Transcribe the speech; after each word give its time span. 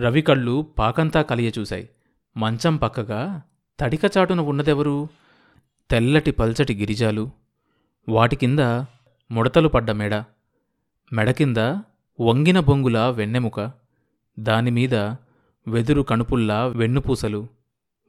రవి 0.00 0.22
కళ్ళు 0.22 0.66
పాకంతా 0.78 1.22
కలియచూశాయి 1.22 1.88
మంచం 2.36 2.76
పక్కగా 2.76 3.42
తడికచాటున 3.80 4.40
ఉన్నదెవరు? 4.40 5.08
తెల్లటి 5.90 6.30
పల్చటి 6.30 6.74
గిరిజాలు. 6.74 7.30
వాటి 8.08 8.36
కింద 8.36 8.58
ముడతలు 9.30 9.68
పడ్డ 9.68 9.90
మెడ. 9.90 10.14
మెడ 11.12 11.30
కింద 11.30 11.56
వంగిన 12.20 12.60
బొంగుల 12.60 12.98
వెన్నెముక. 12.98 13.72
దానిమీద 14.38 14.94
వెదురు 15.68 16.02
కణుపుల్లా 16.02 16.66
వెన్నుపూసలు. 16.66 17.48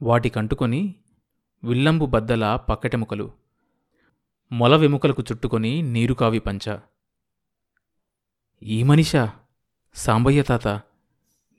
వాటికంటుకొని 0.02 0.96
విల్లంబు 1.64 2.06
బద్దల 2.06 2.56
పక్కటెముకలు. 2.56 3.32
మొల 4.52 4.76
వెముకలకు 4.76 5.24
చుట్టుకొని 5.32 5.82
నీరుకావి 5.82 6.40
పంచ. 6.40 6.78
ఈ 8.64 8.84
మనిషా? 8.84 9.34
సాంబయ్య 9.94 10.44
తాత? 10.44 10.82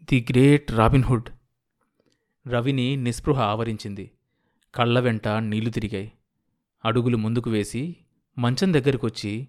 ది 0.04 0.26
గ్రేట్ 0.30 0.72
రాబిన్హుడ్ 0.72 1.28
రవిని 2.48 2.96
నిస్పృహ 2.96 3.40
ఆవరించింది. 3.40 4.10
కళ్ళ 4.74 5.00
వెంట 5.00 5.28
నీళ్ళు 5.28 5.70
తిరిగాయి. 5.70 6.12
అడుగులు 6.84 7.16
ముందుకు 7.16 7.50
వేసి 7.50 7.96
మంచం 8.38 8.74
దగ్గరకొచ్చి 8.74 9.48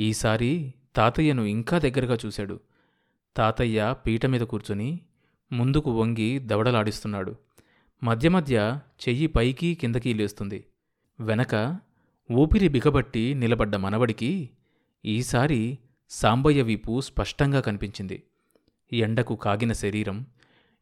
ఈసారి 0.00 0.74
తాతయ్యను 0.96 1.42
ఇంకా 1.42 1.78
దగ్గరగా 1.78 2.18
చూశాడు. 2.26 2.60
తాతయ్య 3.36 3.94
పీట 4.06 4.26
మీద 4.26 4.40
కూర్చుని 4.40 5.00
ముందుకు 5.52 5.90
వంగి 5.90 6.38
దవడలాడిస్తున్నాడు. 6.38 7.36
మధ్య 8.02 8.28
మధ్య 8.28 8.80
చెయ్యి 9.08 9.26
పైకి 9.26 9.74
కిందకి 9.74 10.14
లేస్తుంది. 10.14 10.64
వెనక 11.20 11.78
ఊపిరి 12.32 12.68
బిగబట్టి 12.68 13.34
నిలబడ్డ 13.34 13.76
మనవడికి 13.76 14.50
ఈసారి 15.04 15.78
సాంబయ్య 16.10 16.62
వీపు 16.62 17.00
స్పష్టంగా 17.00 17.60
కనిపించింది. 17.60 18.22
ఎండకు 18.92 19.36
కాగిన 19.36 19.72
శరీరం 19.72 20.26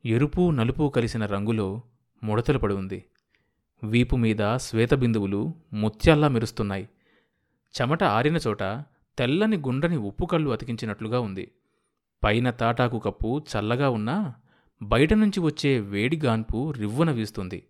ఎరుపు 0.04 0.50
నలుపు 0.50 0.92
కలిసిన 0.96 1.26
రంగులో 1.26 1.82
ముడతలు 2.22 2.58
పడి 2.58 2.74
ఉంది 2.74 3.04
వీపు 3.84 4.16
మీద 4.16 4.56
శ్వేతబిందువులు 4.56 5.54
ముత్యాల్లా 5.72 6.28
మెరుస్తున్నాయి. 6.28 6.88
చెమట 7.74 8.04
ఆరిన 8.04 8.36
చోట 8.36 8.62
తెల్లని 9.18 9.56
గుండ్రని 9.56 9.96
ఉప్పు 9.96 10.26
కళ్ళు 10.26 10.50
అతికించినట్లుగా 10.50 11.20
ఉంది. 11.20 11.50
పైన 12.24 12.50
తాటాకు 12.50 12.98
కప్పు 12.98 13.42
చల్లగా 13.52 13.90
ఉన్నా 13.90 14.34
బయట 14.82 15.12
నుంచి 15.12 15.40
వచ్చే 15.40 15.80
వేడి 15.80 16.16
గాన్పు 16.16 16.70
రివ్వున 16.70 17.10
వీస్తుంది. 17.10 17.62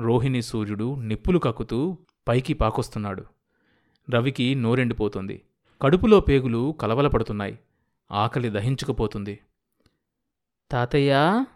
రోహిణి 0.00 0.42
సూర్యుడు 0.42 1.00
నిప్పులు 1.00 1.38
కక్కుతూ 1.38 1.98
పైకి 2.28 2.54
పాకొస్తున్నాడు. 2.54 3.24
రవికి 4.10 4.54
నోరెండిపోతుంది. 4.54 5.42
కడుపులో 5.82 6.20
పేగులు 6.20 6.76
కలవలపడుతున్నాయి. 6.80 7.58
ఆకలి 8.12 8.50
దహించుకుపోతుంది. 8.50 9.38
తాతయ్యా! 10.72 11.46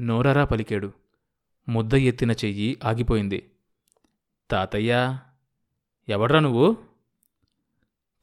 నోరరా 0.00 0.44
పలికాడు. 0.44 0.92
ముద్ద 1.68 1.94
ఎత్తిన 1.94 2.32
చెయ్యి 2.32 2.78
ఆగిపోయింది. 2.84 3.42
తాతయ్యా! 4.50 5.20
ఎవడ్రా 6.08 6.40
నువ్వు? 6.40 6.76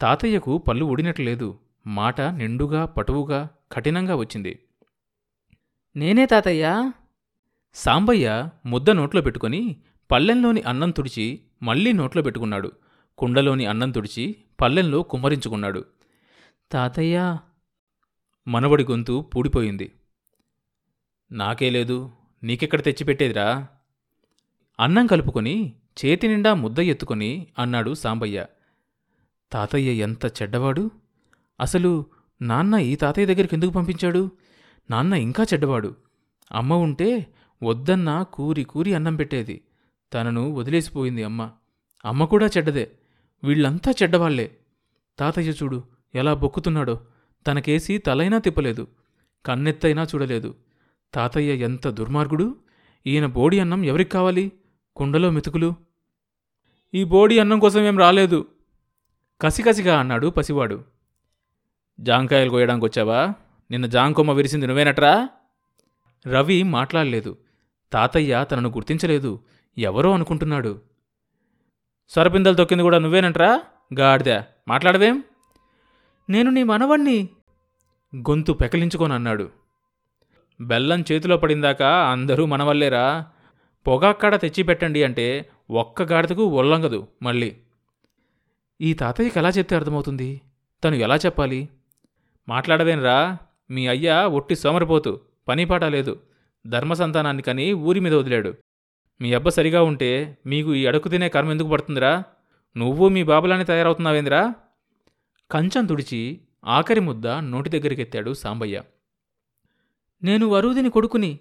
తాతయ్యకు 0.02 0.58
పళ్ళు 0.58 0.86
ఊడినట్లేదు. 0.86 1.60
మాట 1.88 2.22
నిండుగా 2.22 2.86
పటువుగా 2.86 3.50
కఠినంగా 3.72 4.16
వచ్చింది. 4.16 4.54
నేనే 5.96 6.26
తాతయ్యా! 6.26 6.94
సాంబయ్య 7.76 8.50
ముద్ద 8.66 8.90
నోట్లో 8.90 9.22
పెట్టుకొని 9.22 9.62
పల్లెంలోని 10.12 10.62
అన్నం 10.62 10.92
తుడిచి 10.92 11.44
మళ్ళీ 11.64 11.94
నోట్లో 11.94 12.22
పెట్టుకున్నాడు. 12.22 12.72
కుండలోని 13.18 13.66
అన్నం 13.66 13.92
తుడిచి 13.92 14.36
పల్లెంలో 14.62 15.04
కుమ్మరించుకున్నాడు. 15.04 15.86
తాతయ్యా! 16.72 17.40
మనవడి 18.48 18.84
గొంతు 18.84 19.30
పూడిపోయింది. 19.36 19.88
నాకే 21.31 21.69
లేదు 21.69 22.11
నీకెక్కడ 22.44 22.83
తెచ్చిపెట్టేదిరా? 22.83 23.67
అన్నం 24.80 25.08
కలుపుకొని 25.08 25.73
చేతి 26.05 26.27
నిండా 26.27 26.53
ముద్ద 26.53 26.80
ఎత్తుకొని 26.80 27.47
అన్నాడు 27.59 27.94
సాంబయ్య. 27.94 28.45
తాతయ్య 29.51 29.91
ఎంత 29.91 30.25
చెడ్డవాడు? 30.25 30.91
అసలు 31.59 32.06
నాన్న 32.41 32.75
ఈ 32.75 32.95
తాతయ్య 32.95 33.25
దగ్గరికి 33.25 33.56
ఎందుకు 33.56 33.72
పంపించాడు? 33.72 34.31
నాన్న 34.91 35.13
ఇంకా 35.13 35.44
చెడ్డవాడు. 35.44 35.95
అమ్మ 36.51 36.73
ఉంటే 36.73 37.34
వద్దన్నా 37.63 38.23
కూరి 38.23 38.63
కూరి 38.63 38.94
అన్నం 38.94 39.16
పెట్టేది. 39.16 39.62
తనను 40.13 40.51
వదిలేసిపోయింది 40.51 41.23
అమ్మ. 41.23 41.51
అమ్మ 42.06 42.25
కూడా 42.25 42.45
చెడ్డదే. 42.45 42.91
వీళ్ళంతా 43.44 43.91
చెడ్డవాళ్ళే. 43.91 44.57
తాతయ్య 45.19 45.50
చూడు 45.50 45.84
ఎలా 46.16 46.34
బొక్కుతున్నాడో. 46.34 47.01
తనకేసి 47.47 47.97
తలైనా 47.97 48.38
తిప్పలేదు. 48.38 48.88
కన్నెత్తైనా 49.45 50.03
చూడలేదు. 50.03 50.56
తాతయ్య 51.14 51.53
ఎంత 51.53 51.88
దుర్మార్గుడు? 51.88 52.56
ఈయన 53.08 53.25
బోడి 53.25 53.59
అన్నం 53.59 53.86
ఎవరికి 53.86 54.12
కావాలి? 54.12 54.52
కుండలో 54.96 55.31
మెతుకులు. 55.31 55.74
ఈ 56.94 57.03
బోడి 57.03 57.40
అన్నం 57.40 57.59
కోసం 57.59 57.80
ఏం 57.80 58.00
రాలేదు? 58.00 58.47
కసికసిగా 59.42 60.00
అన్నాడు 60.00 60.28
పసివాడు. 60.28 60.84
జాంకాయలు 62.00 62.50
కోయడానికి 62.50 62.86
వచ్చావా 62.86 63.34
నిన్న 63.72 63.86
జాంకొమ్మ 63.86 64.31
విరిసింది 64.31 64.68
నువ్వేనట్రా? 64.68 65.30
రవి 66.28 66.64
మాట్లాడలేదు. 66.64 67.38
తాతయ్య 67.94 68.46
తనను 68.52 68.69
గుర్తించలేదు. 68.69 69.40
ఎవరో 69.78 70.14
అనుకుంటున్నాడు. 70.14 70.81
సరపిందలు 72.09 72.56
తొక్కింది 72.56 72.84
కూడా 72.84 73.00
నువ్వేనంట్రా? 73.00 73.62
గాడిదా. 74.00 74.44
మాట్లాడవేం? 74.68 75.24
నేను 76.30 76.52
నీ 76.52 76.64
మనవణ్ణి. 76.64 77.30
గొంతు 78.16 78.52
పెకలించుకొని 78.52 79.14
అన్నాడు 79.14 79.59
బెల్లం 80.62 81.03
చేతిలో 81.12 81.38
పడిందాక 81.38 81.84
అందరూ 81.84 82.46
మనవల్లేరా 82.46 83.25
పొగాక్కడ 83.88 84.36
తెచ్చిపెట్టండి 84.36 85.03
అంటే 85.03 85.50
ఒక్క 85.72 86.03
గాడిదకు 86.03 86.46
ఒల్లంగదు 86.46 87.08
మళ్ళీ. 87.22 87.58
ఈ 88.81 88.94
తాతయ్యకి 88.94 89.40
ఎలా 89.40 89.50
చెప్తే 89.50 89.75
అర్థమవుతుంది? 89.75 90.42
తను 90.84 90.96
ఎలా 90.96 91.16
చెప్పాలి? 91.16 91.69
మాట్లాడవేనరా 92.50 93.38
మీ 93.72 93.88
అయ్య 93.88 94.12
ఒట్టి 94.12 94.56
సోమరిపోతు 94.56 95.22
పనిపాట 95.48 95.84
లేదు 95.84 96.22
ధర్మసంతానాన్ని 96.68 97.44
కని 97.44 97.74
ఊరి 97.74 98.00
మీద 98.00 98.14
వదిలాడు. 98.14 98.53
మీ 99.22 99.34
అబ్బ 99.34 99.50
సరిగా 99.50 99.84
ఉంటే 99.84 100.38
మీకు 100.46 100.75
ఈ 100.75 100.86
అడుగు 100.86 101.09
తినే 101.09 101.30
కర్మ 101.30 101.52
ఎందుకు 101.52 101.68
పడుతుందిరా? 101.68 102.24
నువ్వు 102.78 103.09
మీ 103.09 103.24
బాబులానే 103.24 103.64
తయారవుతున్నావేందిరా? 103.64 104.53
కంచం 105.52 105.86
తుడిచి 105.86 106.42
ఆఖరి 106.66 107.00
ముద్ద 107.00 107.28
నోటి 107.28 107.69
దగ్గరికెత్తాడు 107.69 108.34
సాంబయ్య. 108.34 108.81
నేను 110.24 110.47
వరూదిని 110.47 110.90
కొడుకుని. 110.90 111.40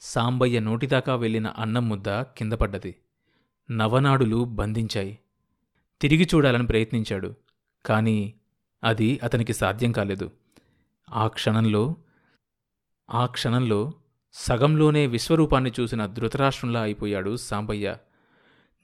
సాంబయ్య 0.00 0.60
నోటిదాకా 0.60 1.14
వెళ్ళిన 1.14 1.46
అన్నం 1.46 1.88
ముద్ద 1.88 2.22
కింద 2.22 2.52
పడ్డది 2.52 2.96
నవనాడులు 3.70 4.44
బంధించాయి. 4.44 5.18
తిరిగి 6.00 6.28
చూడాలని 6.34 6.66
ప్రయత్నించాడు. 6.66 7.34
కాని 7.86 8.34
అది 8.84 9.20
అతనికి 9.22 9.54
సాధ్యం 9.54 9.92
కాలేదు. 9.92 10.30
ఆ 11.10 11.26
క్షణంలో 11.26 11.96
ఆ 13.10 13.26
క్షణంలో 13.26 13.92
సగంలోనే 14.32 15.06
విశ్వరూపాన్ని 15.06 15.72
చూసిన 15.80 16.06
ధృతరాష్ట్రంలా 16.06 16.80
అయిపోయాడు 16.80 17.36
సాంబయ్య. 17.36 17.96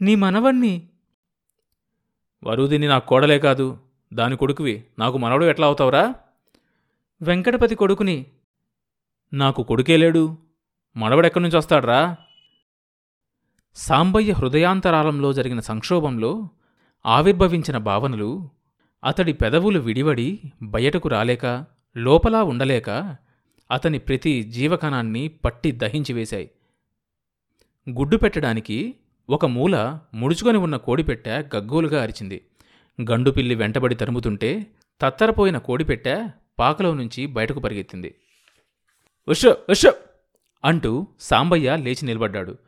నీ 0.00 0.15
మనవణ్ణి? 0.15 0.88
వరుదిని 2.44 2.88
నా 2.88 2.99
కోడలే 2.99 3.38
కాదు. 3.38 3.78
దాని 4.15 4.37
కొడుకువి. 4.37 4.84
నాకు 4.99 5.19
మనవడు 5.19 5.44
ఎట్లా 5.44 5.67
అవుతావురా? 5.67 6.15
వెంకటపతి 7.23 7.75
కొడుకుని 7.75 8.27
నాకు 9.34 9.62
కొడుకే 9.62 9.97
లేడు. 9.97 10.37
మనవడెక్కడి 10.97 11.42
నుంచి 11.42 11.56
వస్తాడ్రా? 11.56 12.16
సాంబయ్య 13.75 14.32
హృదయాంతరాలంలో 14.32 15.32
జరిగిన 15.32 15.60
సంక్షోభంలో 15.60 16.48
ఆవిర్భవించిన 17.06 17.78
భావనలు 17.78 18.50
అతడి 19.04 19.32
పెదవులు 19.32 19.78
విడివడి 19.78 20.41
బయటకు 20.62 21.09
రాలేక 21.09 21.64
లోపలా 21.97 22.42
ఉండలేక 22.42 23.16
అతని 23.70 23.98
ప్రతి 23.98 24.43
జీవకణాన్ని 24.43 25.29
పట్టి 25.29 25.72
దహించివేశాయి 25.72 26.50
గుడ్డు 27.90 28.17
పెట్టడానికి 28.17 28.94
ఒక 29.31 29.46
మూల 29.46 29.99
ముడుచుకొని 30.14 30.58
ఉన్న 30.58 30.76
కోడిపెట్టె 30.76 31.31
గగ్గోలుగా 31.31 32.02
అరిచింది. 32.02 32.46
గండుపిల్లి 33.11 33.55
వెంటబడి 33.55 33.94
తరుముతుంటే 33.94 34.67
తత్తరపోయిన 35.00 35.58
కోడిపెట్టె 35.58 36.26
పాకలో 36.58 36.94
నుంచి 36.94 37.26
బయటకు 37.26 37.61
పరిగెత్తింది. 37.61 38.14
ఉష్ 39.28 39.46
ఉష్! 39.70 39.87
అంటూ 40.64 41.06
సాంబయ్య 41.20 41.76
లేచి 41.76 42.06
నిలబడ్డాడు. 42.06 42.58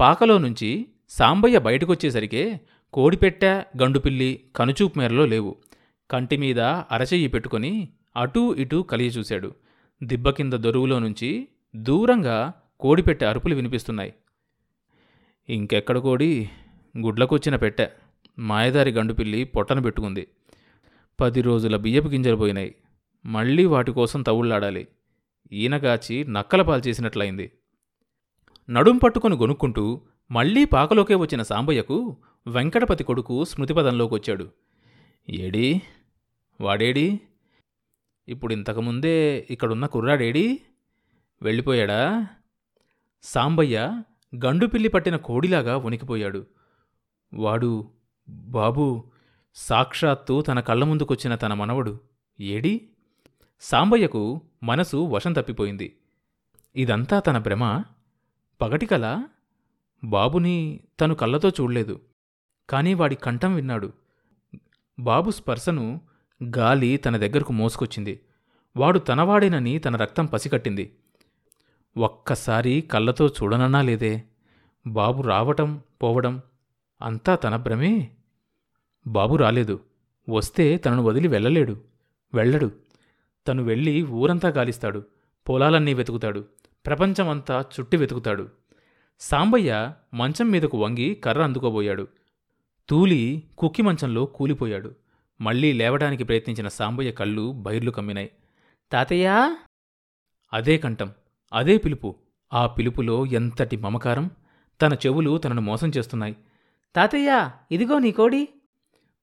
పాకలో 0.00 0.38
నుంచి 0.38 0.88
సాంబయ్య 1.08 1.58
బయటకొచ్చేసరికే 1.58 2.60
కోడిపెట్టె 2.92 3.62
గండుపిల్లి 3.82 4.44
కనుచూపు 4.56 4.98
మేరలో 4.98 5.26
లేవు. 5.26 5.56
కంటిమీద 6.10 6.60
అరచెయ్యి 6.60 7.28
పెట్టుకొని 7.28 7.88
అటూ 8.16 8.54
ఇటూ 8.54 8.82
కలిగి 8.82 9.08
చూశాడు 9.08 9.54
దిబ్బ 10.02 10.30
కింద 10.30 10.52
దొరువులో 10.52 10.98
నుంచి 10.98 11.48
దూరంగా 11.76 12.52
కోడిపెట్టె 12.80 13.26
అరుపులు 13.26 13.54
వినిపిస్తున్నాయి. 13.54 14.14
ఇంకెక్కడ 15.48 15.98
కోడి? 15.98 16.50
గుడ్లకొచ్చిన 16.98 17.56
పెట్టె. 17.56 17.86
మాయదారి 18.38 18.90
గండుపిల్లి 18.90 19.44
పొట్టన 19.44 19.80
పెట్టుకుంది. 19.80 20.26
పది 21.20 21.42
రోజుల 21.42 21.76
బియ్యపు 21.76 22.08
గింజలు 22.08 22.36
పోయినాయి. 22.36 22.74
మళ్ళీ 23.26 23.64
వాటి 23.64 23.92
కోసం 23.92 24.22
తవుళ్ళాడాలి 24.22 24.86
ఈనగాచి 25.52 26.24
నక్కల 26.24 26.62
పాల్చేసినట్లయింది 26.62 27.52
నడుం 28.70 28.98
పట్టుకొని 28.98 29.36
గొనుక్కుంటూ 29.36 30.00
మళ్ళీ 30.30 30.64
పాకలోకే 30.64 31.14
వచ్చిన 31.14 31.42
సాంబయ్యకు 31.42 32.16
వెంకటపతి 32.46 33.04
కొడుకు 33.04 33.44
స్మృతిపదంలోకొచ్చాడు. 33.44 34.50
ఏడీ? 35.28 35.80
వాడేడి? 36.60 37.20
ఇప్పుడు 38.28 38.52
ఇంతకుముందే 38.52 39.46
ఇక్కడున్న 39.50 39.86
కుర్రాడేడి? 39.86 40.60
వెళ్ళిపోయాడా? 41.42 42.26
సాంబయ్య 43.22 44.02
గండుపిల్లి 44.44 44.88
పట్టిన 44.88 45.16
కోడిలాగా 45.16 45.76
వణికిపోయాడు. 45.76 46.46
వాడు 47.34 47.90
బాబూ 48.28 49.04
సాక్షాత్తు 49.54 50.40
తన 50.40 50.60
కళ్ళ 50.60 50.84
ముందుకొచ్చిన 50.84 51.34
తన 51.34 51.54
మనవడు. 51.54 52.00
ఏడి? 52.40 52.88
సాంబయ్యకు 53.60 54.40
మనసు 54.62 54.96
వశం 54.96 55.32
తప్పిపోయింది. 55.32 55.96
ఇదంతా 56.76 57.20
తన 57.20 57.38
భ్రమ. 57.38 57.84
పగటికల 58.60 59.24
బాబుని 60.04 60.80
తను 61.00 61.14
కళ్ళతో 61.14 61.48
చూడలేదు. 61.48 62.00
కానీ 62.70 62.94
వాడి 62.94 63.14
కంఠం 63.14 63.54
విన్నాడు. 63.54 63.92
బాబు 64.98 65.30
స్పర్శను 65.30 66.00
గాలి 66.56 66.96
తన 66.96 67.16
దగ్గరకు 67.16 67.52
మోసుకొచ్చింది. 67.52 68.20
వాడు 68.76 68.98
తనవాడేనని 68.98 69.78
తన 69.78 69.96
రక్తం 69.96 70.26
పసికట్టింది 70.26 70.96
ఒక్కసారి 71.96 72.80
కళ్ళతో 72.80 73.26
చూడనన్నా 73.26 73.82
లేదే. 73.82 74.24
బాబు 74.86 75.22
రావటం 75.22 75.82
పోవడం 76.02 76.42
అంతా 77.02 77.34
తన 77.34 77.56
భ్రమే. 77.56 78.10
బాబు 79.06 79.36
రాలేదు. 79.36 79.80
వస్తే 80.30 80.76
తనను 80.76 81.02
వదిలి 81.02 81.28
వెళ్ళలేడు. 81.28 81.80
వెళ్ళడు. 82.34 82.81
తను 83.46 83.62
వెళ్ళి 83.62 84.02
ఊరంతా 84.12 84.48
గాలిస్తాడు. 84.48 85.00
పొలాలన్నీ 85.46 85.94
వెతుకుతాడు. 85.94 86.40
ప్రపంచమంతా 86.84 87.64
చుట్టి 87.74 87.96
వెతుకుతాడు. 87.96 88.44
సాంబయ్య 89.20 89.70
మంచం 90.14 90.50
మీదకు 90.50 90.78
వంగి 90.78 91.14
కర్ర 91.14 91.42
అందుకోబోయాడు. 91.42 92.04
తూలి 92.88 93.20
కుక్కి 93.58 93.82
మంచంలో 93.82 94.26
కూలిపోయాడు. 94.26 94.90
మళ్ళీ 95.40 95.72
లేవడానికి 95.72 96.24
ప్రయత్నించిన 96.24 96.68
సాంబయ్య 96.68 97.10
కళ్ళు 97.12 97.52
బైర్లు 97.62 97.90
కమ్మినాయి. 97.90 98.30
తాతయ్యా! 98.92 99.36
అదే 100.52 100.78
కంఠం 100.78 101.10
అదే 101.52 101.78
పిలుపు. 101.78 102.08
ఆ 102.52 102.66
పిలుపులో 102.66 103.26
ఎంతటి 103.32 103.76
మమకారం! 103.76 104.26
తన 104.80 104.94
చెవులు 104.94 105.38
తనను 105.38 105.60
మోసం 105.60 105.90
చేస్తున్నాయి. 105.96 106.36
తాతయ్య 106.94 107.30
ఇదిగో 107.70 107.98
నీ 107.98 108.12
కోడి! 108.12 108.42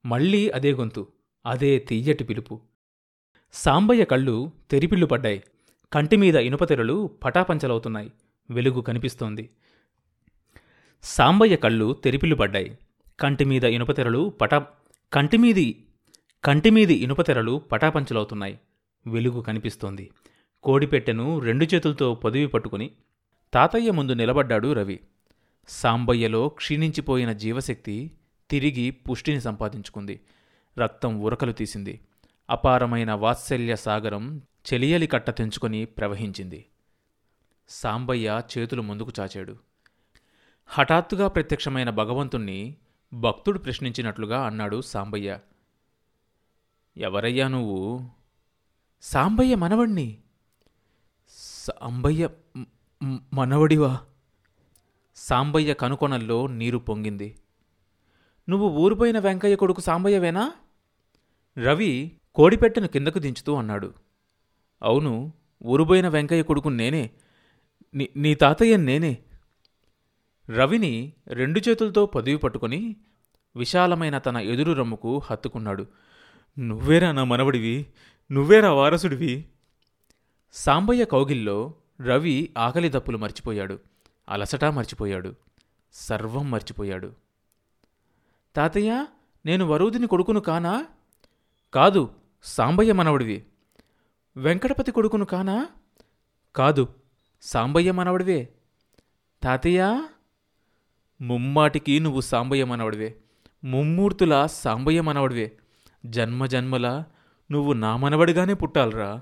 మళ్ళీ 0.05 0.49
అదే 0.49 0.73
గొంతు 0.73 1.01
అదే 1.45 1.79
తీయటి 1.79 2.23
పిలుపు. 2.23 2.55
సాంబయ్య 3.53 4.05
కళ్ళు 4.05 4.51
తెరిపిల్లు 4.71 5.05
పడ్డాయి. 5.05 5.43
కంటిమీద 5.93 6.35
ఇనుపతెరలు 6.35 7.09
పటాపంచలవుతున్నాయి. 7.23 8.11
వెలుగు 8.49 8.81
కనిపిస్తోంది. 8.81 9.49
సాంబయ్య 11.03 11.55
కళ్ళు 11.55 11.93
తెరిపిల్లు 11.93 12.35
పడ్డాయి. 12.35 12.77
కంటిమీద 13.19 13.63
ఇనుపతెరలు 13.63 14.29
పటా 14.29 14.65
కంటిమీది 15.13 15.85
కంటిమీది 16.43 16.93
ఇనుపతెరలు 16.93 17.61
పటాపంచలవుతున్నాయి. 17.71 18.59
వెలుగు 19.07 19.41
కనిపిస్తోంది. 19.41 20.11
కోడిపెట్టెను 20.63 21.39
రెండు 21.39 21.65
చేతులతో 21.65 22.15
పొదివి 22.15 22.47
పట్టుకుని 22.47 22.91
తాతయ్య 23.53 23.91
ముందు 23.91 24.11
నిలబడ్డాడు 24.11 24.73
రవి. 24.73 24.99
సాంబయ్యలో 25.67 26.47
క్షీణించిపోయిన 26.47 27.33
జీవశక్తి 27.33 28.11
తిరిగి 28.49 28.91
పుష్టిని 28.91 29.41
సంపాదించుకుంది. 29.41 30.19
రక్తం 30.79 31.21
ఉరకలు 31.21 31.51
తీసింది. 31.51 31.99
అపారమైన 32.49 33.11
వాత్సల్య 33.11 33.75
సాగరం 33.75 34.41
చెలియలి 34.73 35.07
కట్ట 35.07 35.29
తెంచుకొని 35.29 35.85
ప్రవహించింది. 35.85 36.65
సాంబయ్య 37.69 38.41
చేతులు 38.57 38.81
ముందుకు 38.81 39.11
చాచాడు. 39.19 39.57
హఠాత్తుగా 40.65 41.27
ప్రత్యక్షమైన 41.27 41.89
భగవంతుణ్ణి 41.89 42.75
భక్తుడు 43.13 43.59
ప్రశ్నించినట్లుగా 43.59 44.45
అన్నాడు 44.45 44.81
సాంబయ్య. 44.81 45.39
ఎవరయ్యా 46.97 47.47
నువ్వు? 47.47 48.09
సాంబయ్య 49.01 49.55
మనవణ్ణి. 49.55 50.17
సాంబయ్య 51.29 52.29
మనవడివా? 53.33 53.99
సాంబయ్య 55.15 55.73
కనుకొనల్లో 55.73 56.47
నీరు 56.47 56.77
పొంగింది. 56.77 57.37
నువ్వు 58.49 58.69
ఊరిపోయిన 58.69 59.19
వెంకయ్య 59.19 59.55
కొడుకు 59.55 59.81
సాంబయ్యవేనా? 59.81 60.53
రవి 61.57 62.18
కోడిపెట్టెను 62.39 62.87
కిందకు 62.87 63.19
దించుతూ 63.19 63.55
అన్నాడు. 63.55 63.93
అవును 64.83 65.33
ఊరుబోయిన 65.65 66.07
వెంకయ్య 66.07 66.43
కొడుకు 66.43 66.69
నేనే. 66.69 67.09
నీ 67.93 68.09
నీ 68.15 68.35
తాతయ్య 68.35 68.77
నేనే. 68.77 69.17
రవిని 70.49 71.13
రెండు 71.27 71.61
చేతులతో 71.69 72.05
పదివి 72.05 72.37
పట్టుకొని 72.37 72.95
విశాలమైన 73.55 74.17
తన 74.17 74.37
ఎదురు 74.37 74.71
రమ్ముకు 74.71 75.21
హత్తుకున్నాడు. 75.25 75.87
నువ్వేరా 76.59 77.11
నా 77.11 77.23
మనవడివి? 77.23 77.87
నువ్వేరా 78.31 78.73
వారసుడివి? 78.73 79.45
సాంబయ్య 80.53 81.05
కౌగిల్లో 81.05 81.73
రవి 82.01 82.53
ఆకలి 82.57 82.89
దప్పులు 82.89 83.17
మర్చిపోయాడు. 83.17 83.79
అలసట 84.29 84.65
మర్చిపోయాడు. 84.65 85.35
సర్వం 85.93 86.51
మర్చిపోయాడు. 86.51 87.13
తాతయ్య 88.55 89.05
నేను 89.45 89.65
వరూదిని 89.65 90.07
కొడుకును 90.07 90.39
కానా? 90.39 90.85
కాదు 91.73 92.09
సాంబయ్య 92.43 92.93
మనవడివి. 92.93 93.45
వెంకటపతి 94.37 94.91
కొడుకును 94.91 95.25
కానా? 95.25 95.67
కాదు 96.55 96.87
సాంబయ్య 97.41 97.91
మనవడివే. 97.91 98.49
తాతయ్య? 99.43 100.03
ముమ్మాటికి 101.21 101.99
నువ్వు 101.99 102.21
సాంబయ్య 102.21 102.63
మనవడివే. 102.63 103.17
ముమ్మూర్తుల 103.63 104.45
సాంబయ్య 104.45 105.01
మనవడివే. 105.01 105.57
జన్మ 106.05 106.45
జన్మల 106.45 107.03
నువ్వు 107.51 107.73
నా 107.73 107.97
మనవడిగానే 107.97 108.53
పుట్టాలరా. 108.53 109.21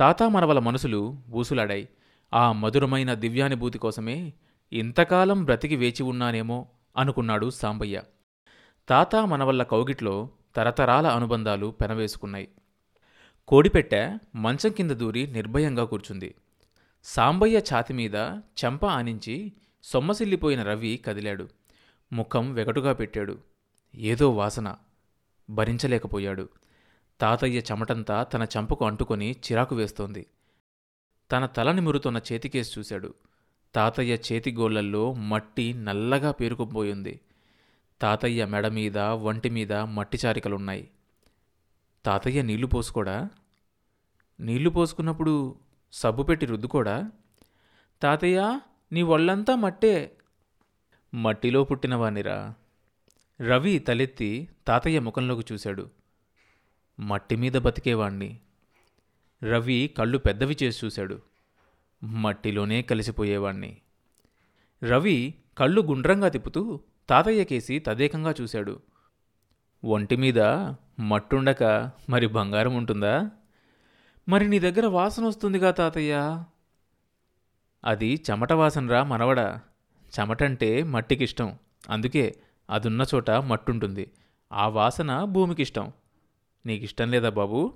తాతా 0.00 0.28
మనవల 0.28 0.58
మనసులు 0.58 1.18
ఊసులాడాయి. 1.30 1.88
ఆ 2.34 2.52
మధురమైన 2.52 3.14
దివ్యానుభూతి 3.14 3.78
కోసమే 3.78 4.32
ఇంతకాలం 4.72 5.44
బ్రతికి 5.44 5.76
వేచి 5.76 6.02
ఉన్నానేమో 6.02 6.68
అనుకున్నాడు 6.96 7.50
సాంబయ్య. 7.50 8.02
తాత 8.88 9.16
మనవల్ల 9.16 9.62
కౌగిట్లో 9.62 10.28
తరతరాల 10.56 11.06
అనుబంధాలు 11.06 11.66
పెనవేసుకున్నాయి. 11.66 12.48
కోడిపెట్టె 13.48 14.18
మంచం 14.36 14.70
కింద 14.70 14.90
దూరి 14.90 15.26
నిర్భయంగా 15.26 15.84
కూర్చుంది. 15.84 16.34
సాంబయ్య 17.04 17.58
ఛాతి 17.58 17.94
మీద 17.94 18.14
చెంప 18.64 18.86
ఆనించి 18.86 19.52
సొమ్మసిల్లిపోయిన 19.82 20.62
రవి 20.62 20.96
కదిలాడు. 21.06 21.48
ముఖం 22.12 22.54
వెగటుగా 22.54 22.92
పెట్టాడు. 22.92 23.38
ఏదో 23.94 24.30
వాసన. 24.30 24.76
భరించలేకపోయాడు. 25.50 26.48
తాతయ్య 27.20 27.58
చెమటంతా 27.58 28.22
తన 28.22 28.46
చెంపకు 28.56 28.86
అంటుకొని 28.86 29.32
చిరాకు 29.32 29.76
వేస్తోంది. 29.76 30.26
తన 31.32 31.46
తల 31.46 31.72
నిమురుతున్న 31.72 32.20
చేతికేసి 32.32 32.80
చూశాడు. 32.80 33.14
తాతయ్య 33.74 34.14
చేతిగోళ్ళల్లో 34.14 35.12
మట్టి 35.12 35.74
నల్లగా 35.74 36.30
పేరుకుపోయింది. 36.30 37.20
తాతయ్య 38.02 38.44
మెడ 38.44 38.66
మీద 38.66 38.98
వంటి 38.98 39.50
మీద 39.50 39.72
మట్టి 39.72 40.18
చారికలున్నాయి. 40.26 40.90
తాతయ్య 42.04 42.42
నీళ్ళు 42.42 42.66
పోసుకోడా? 42.66 43.30
నీళ్ళు 44.40 44.70
పోసుకున్నప్పుడు 44.70 45.58
సబ్బు 45.92 46.22
పెట్టి 46.22 46.46
రుద్దుకోడా? 46.46 47.10
తాతయ్య 48.02 48.60
నీ 48.92 49.02
ఒళ్ళంతా 49.02 49.54
మట్టే. 49.54 50.16
మట్టిలో 51.14 51.64
పుట్టినవానిరా 51.64 52.54
రవి 53.40 53.78
తలెత్తి 53.78 54.48
తాతయ్య 54.66 55.00
ముఖంలోకి 55.00 55.54
చూశాడు. 55.54 55.90
మట్టి 57.00 57.36
మీద 57.36 57.52
బతికేవాణ్ణి. 57.52 58.40
రవి 59.42 59.94
కళ్ళు 59.98 60.18
పెద్దవి 60.18 60.56
చేసి 60.62 60.86
చూశాడు. 60.86 61.22
మట్టిలోనే 62.04 62.82
కలిసిపోయేవాణ్ణి. 62.82 63.76
రవి 64.82 65.34
కళ్ళు 65.58 65.80
గుండ్రంగా 65.80 66.28
తిప్పుతూ 66.28 66.80
తాతయ్యకేసి 67.10 67.78
తదేకంగా 67.78 68.34
చూశాడు. 68.40 68.80
ఒంటి 69.84 70.16
మీద 70.16 70.40
మట్టుండక 71.00 71.90
మరి 72.10 72.26
బంగారం 72.26 72.74
ఉంటుందా? 72.74 73.30
మరి 74.28 74.48
నీ 74.48 74.58
దగ్గర 74.58 74.86
వాసన 74.86 75.24
వస్తుందిగా 75.24 75.70
తాతయ్య. 75.70 76.44
అది 77.84 78.24
చెమట 78.30 78.52
వాసనరా 78.52 79.04
మనవడా. 79.04 79.60
చెమటంటే 80.20 80.82
మట్టికిష్టం. 80.82 81.58
అందుకే 81.90 82.40
అదున్న 82.70 83.04
చోట 83.14 83.30
మట్టుంటుంది. 83.30 84.12
ఆ 84.52 84.68
వాసన 84.68 85.24
భూమికిష్టం. 85.24 85.92
నీకిష్టం 86.66 87.10
లేదా 87.10 87.28
బాబూ? 87.28 87.72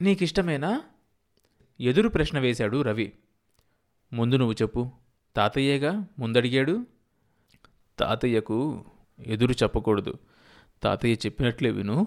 నీకిష్టమేనా? 0.00 0.82
ఎదురు 1.80 2.08
ప్రశ్న 2.08 2.38
వేశాడు 2.38 2.82
రవి. 2.82 3.12
ముందు 4.12 4.36
నువ్వు 4.36 4.52
చెప్పు. 4.52 4.90
తాతయ్యగా 5.36 6.06
ముందడిగాడు? 6.18 6.86
తాతయ్యకు 7.98 8.84
ఎదురు 9.26 9.52
చెప్పకూడదు. 9.52 10.14
తాతయ్య 10.82 11.14
చెప్పినట్లే 11.14 11.70
విను. 11.70 12.06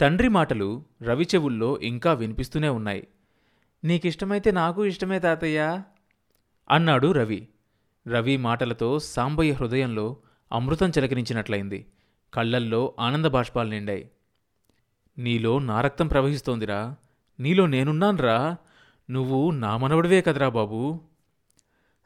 తండ్రి 0.00 0.28
మాటలు 0.28 0.84
రవి 1.02 1.24
చెవుల్లో 1.34 1.78
ఇంకా 1.78 2.12
వినిపిస్తూనే 2.12 2.68
ఉన్నాయి. 2.68 3.08
నీకిష్టమైతే 3.84 4.50
నాకు 4.50 4.84
ఇష్టమే 4.84 5.18
తాతయ్య 5.18 5.82
అన్నాడు 6.70 7.12
రవి. 7.12 7.48
రవి 8.08 8.36
మాటలతో 8.36 8.98
సాంబయ్య 8.98 9.52
హృదయంలో 9.52 10.16
అమృతం 10.52 10.88
చిలకరించినట్లయింది. 10.90 11.86
కళ్ళల్లో 12.34 12.94
ఆనంద 12.98 13.26
బాష్పాలు 13.26 13.70
నిండాయి. 13.70 14.10
నీలో 15.18 15.58
నా 15.58 15.80
రక్తం 15.80 16.08
ప్రవహిస్తోందిరా. 16.08 16.96
నీలో 17.40 17.66
నేనున్నాన్రా. 17.66 18.56
నువ్వు 19.10 19.50
నా 19.50 19.76
మనవడివే 19.76 20.20
కదరా 20.20 20.48
బాబూ. 20.48 21.00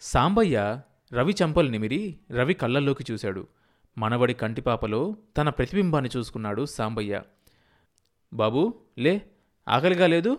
సాంబయ్య 0.00 0.81
రవి 1.13 1.35
చంపలు 1.45 1.69
నిమిరి 1.69 2.19
రవి 2.31 2.55
కళ్ళల్లోకి 2.55 3.13
చూశాడు. 3.13 3.47
మనవడి 3.99 4.35
కంటిపాపలో 4.35 5.17
తన 5.37 5.49
ప్రతిబింబాన్ని 5.49 6.11
చూసుకున్నాడు 6.17 6.65
సాంబయ్య. 6.65 7.23
బాబూ 8.33 8.75
లే 8.99 9.31
ఆకలిగా 9.69 10.07
లేదు? 10.07 10.39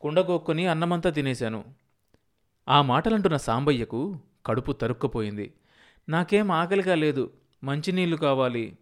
కుండగోక్కొని 0.00 0.66
అన్నమంతా 0.66 1.10
తినేశాను. 1.10 1.64
ఆ 2.68 2.82
మాటలంటున్న 2.82 3.36
సాంబయ్యకు 3.36 4.18
కడుపు 4.46 4.72
తరుక్కుపోయింది. 4.72 5.54
నాకేం 6.08 6.50
ఆకలిగా 6.50 6.94
లేదు 6.94 7.32
మంచినీళ్ళు 7.64 8.16
కావాలి. 8.16 8.78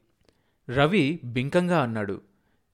రవి 0.70 1.20
బింకంగా 1.24 1.82
అన్నాడు. 1.82 2.20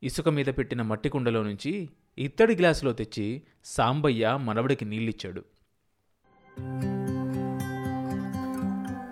ఇసుక 0.03 0.29
మీద 0.29 0.47
పెట్టిన 0.47 0.83
మట్టి 0.83 1.09
కుండలో 1.09 1.43
నుంచి 1.43 1.89
ఇత్తడి 2.19 2.57
గ్లాసులో 2.57 2.93
తెచ్చి 2.93 3.43
సాంబయ్య 3.65 4.39
మనవడికి 4.41 4.85
నీళ్ళిచ్చాడు. 4.85 5.45